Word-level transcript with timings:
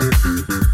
Mm-hmm. 0.00 0.69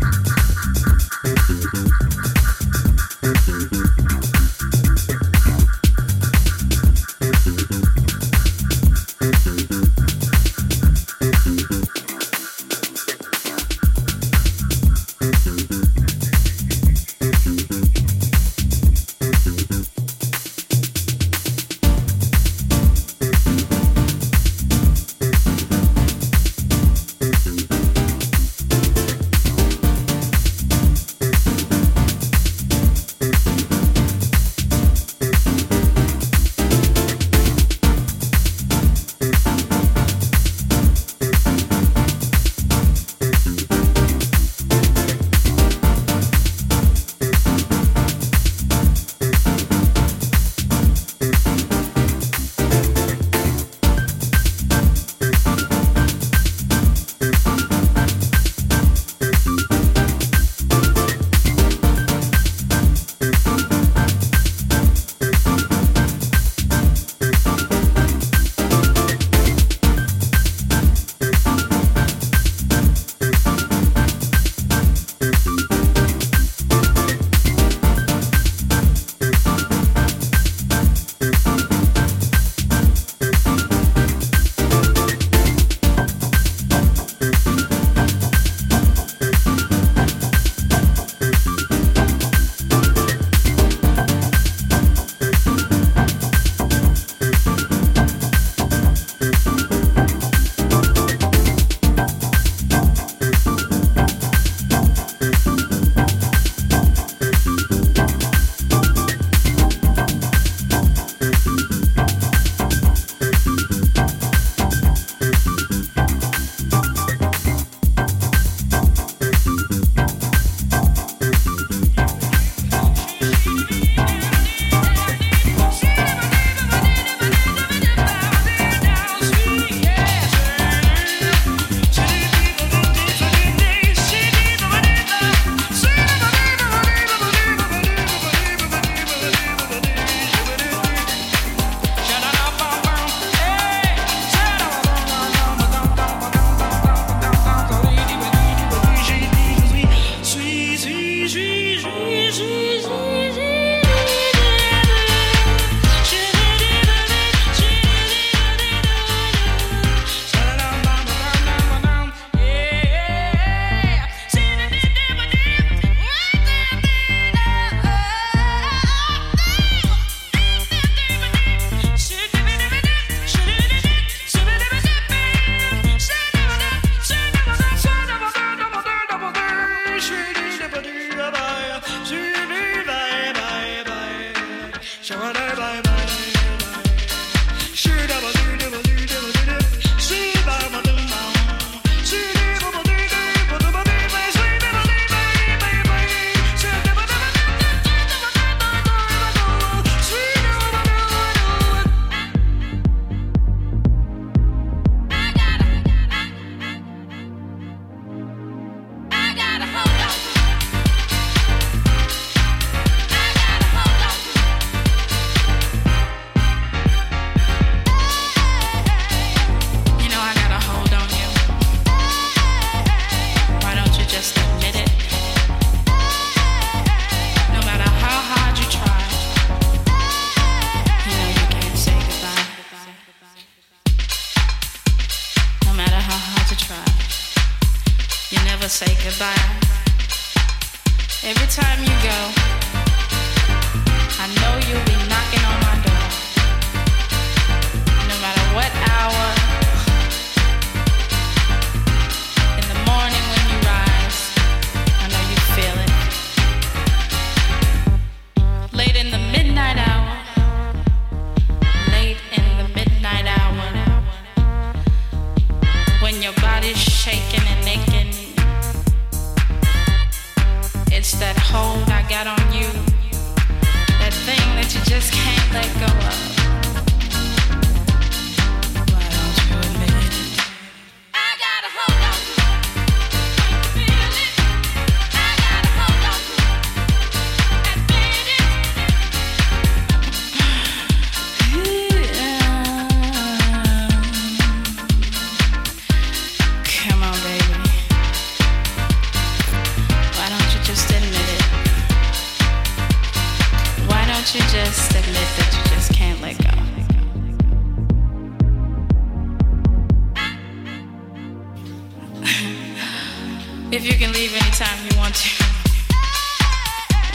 If 313.73 313.85
you 313.85 313.95
can 313.95 314.13
leave 314.13 314.33
anytime 314.33 314.79
you 314.89 314.97
want 314.97 315.15
to. 315.17 315.45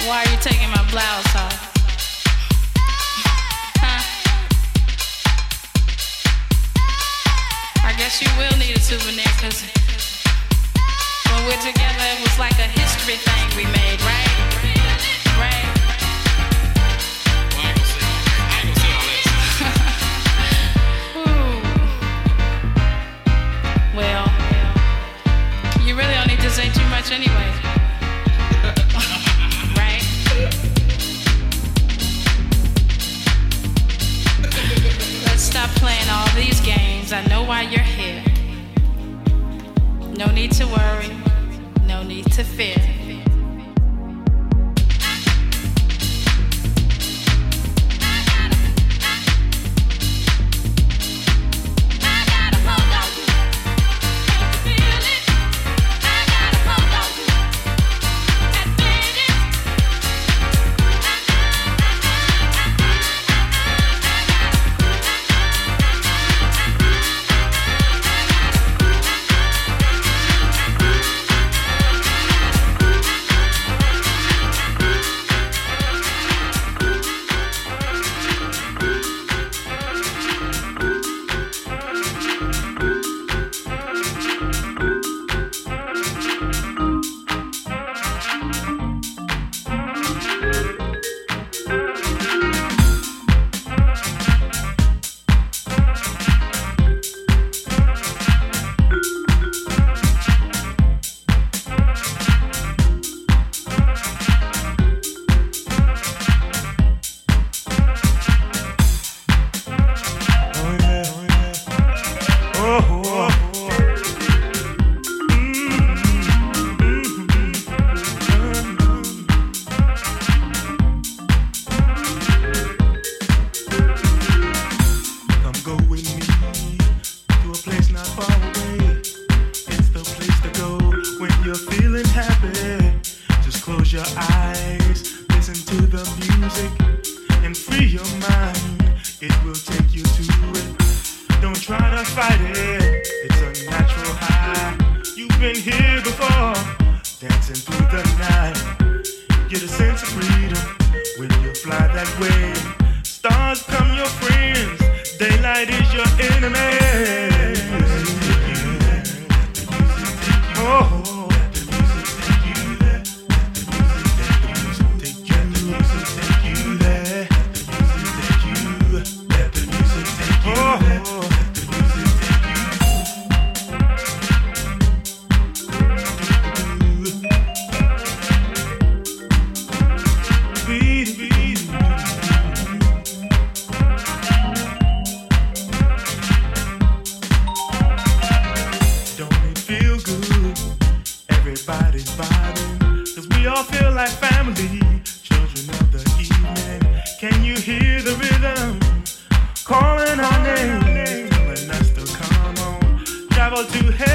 Why 0.06 0.26
are 0.26 0.30
you 0.30 0.38
taking 0.42 0.70
my 0.70 0.84
blouse 0.92 1.36
off? 1.36 1.72
Huh? 3.80 4.04
I 7.88 7.94
guess 7.98 8.22
you 8.22 8.28
will 8.38 8.58
need 8.60 8.76
a 8.76 8.82
souvenir, 8.82 9.32
cause 9.40 9.64
when 11.32 11.46
we're 11.48 11.64
together, 11.64 12.04
it 12.04 12.22
was 12.22 12.38
like 12.38 12.60
a 12.60 12.68
history 12.68 13.16
thing 13.16 13.48
we 13.56 13.64
made, 13.72 14.02
right? 14.02 14.81
this 26.42 26.58
ain't 26.58 26.74
too 26.74 26.86
much 26.90 27.12
anyway. 27.12 27.32
right? 29.78 30.02
Let's 35.26 35.44
stop 35.44 35.70
playing 35.72 36.10
all 36.10 36.28
these 36.36 36.60
games. 36.62 37.14
I 37.14 37.24
know 37.28 37.44
why 37.44 37.62
you're 37.62 37.80
here. 37.82 38.24
No 40.18 40.32
need 40.32 40.52
to 40.54 40.66
worry, 40.66 41.12
no 41.86 42.02
need 42.02 42.32
to 42.32 42.44
fear. 42.44 42.91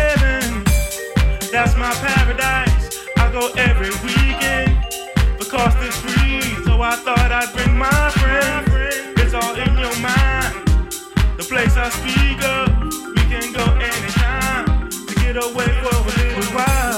heaven. 0.07 0.65
That's 1.53 1.75
my 1.77 1.93
paradise. 2.07 3.05
I 3.17 3.33
go 3.33 3.45
every 3.57 3.93
weekend 4.07 4.71
because 5.39 5.75
it's 5.87 5.99
free. 6.05 6.43
So 6.65 6.73
I 6.83 6.97
thought 7.05 7.31
I'd 7.41 7.51
bring 7.55 7.77
my 7.77 8.11
friend. 8.21 8.63
It's 9.23 9.35
all 9.35 9.55
in 9.55 9.73
your 9.85 9.97
mind. 10.11 10.55
The 11.39 11.47
place 11.53 11.77
I 11.77 11.89
speak 12.01 12.39
of, 12.57 12.67
we 13.17 13.23
can 13.33 13.53
go 13.53 13.67
anytime 13.91 14.89
to 14.91 15.15
get 15.23 15.37
away 15.37 15.71
for 15.83 15.95
a 15.97 16.03
little 16.19 16.51
while. 16.57 16.96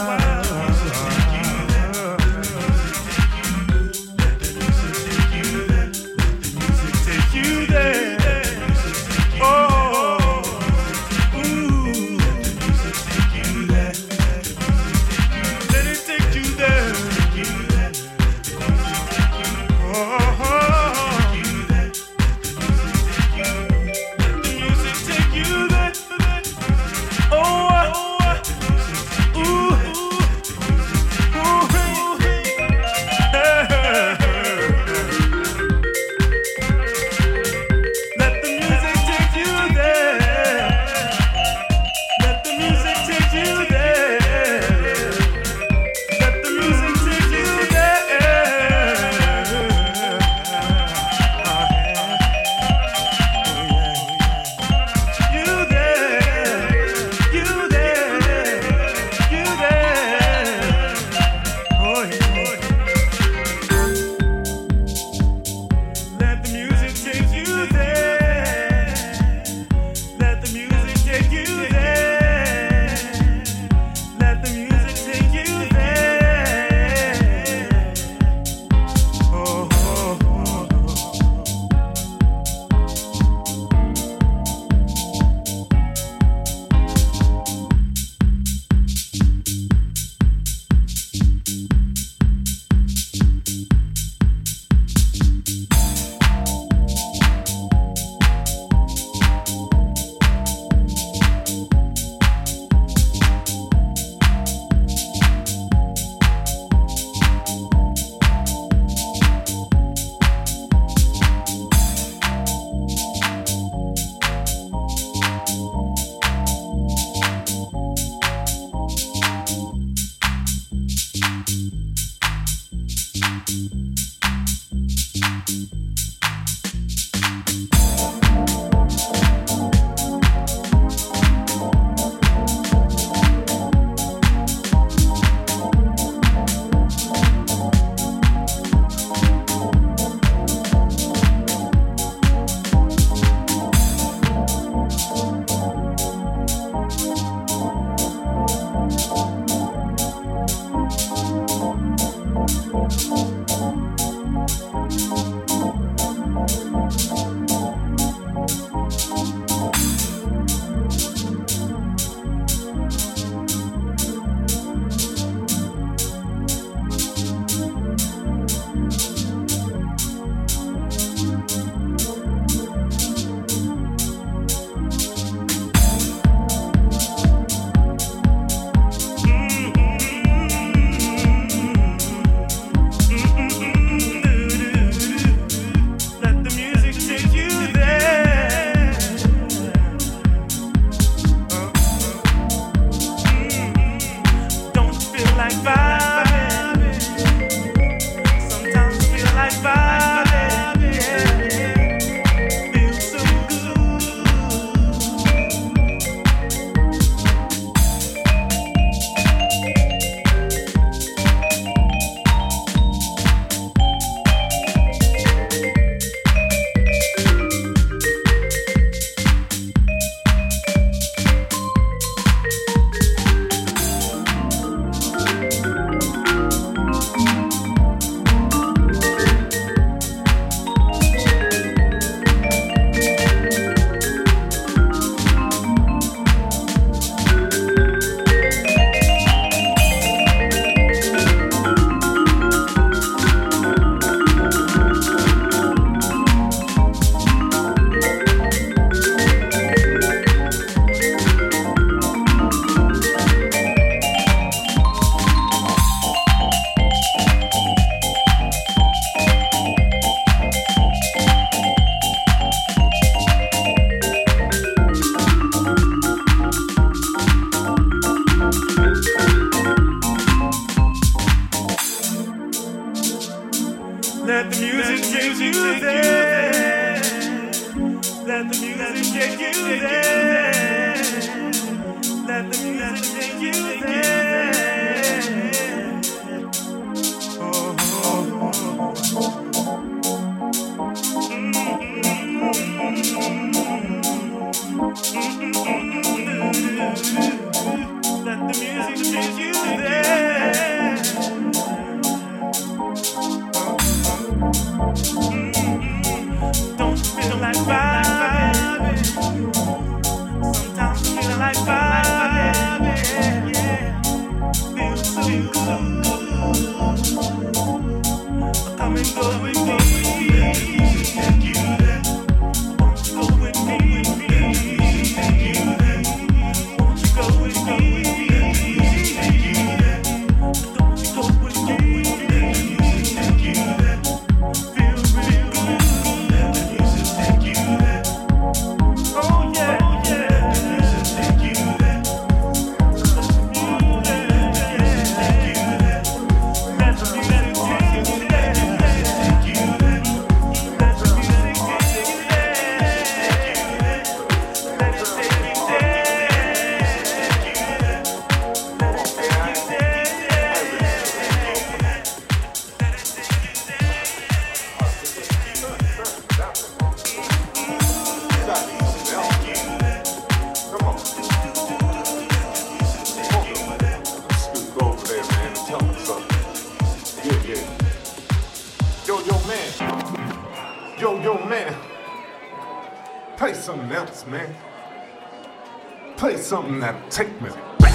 Something 386.48 386.80
that'll 386.80 387.10
take 387.10 387.28
me 387.42 387.50
back. 387.78 387.92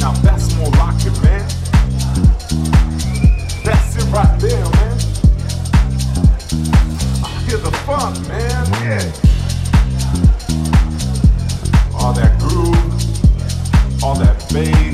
Now 0.00 0.12
that's 0.22 0.56
more 0.56 0.70
like 0.70 1.04
it, 1.04 1.22
man. 1.22 1.46
That's 3.62 3.96
it 3.96 4.06
right 4.10 4.40
there, 4.40 4.64
man. 4.70 4.96
I 7.22 7.26
hear 7.46 7.58
the 7.58 7.72
fun, 7.84 8.12
man. 8.26 8.66
Yeah. 8.80 9.12
All 11.94 12.14
that 12.14 12.38
groove, 12.40 14.02
all 14.02 14.14
that 14.14 14.50
bass, 14.50 14.91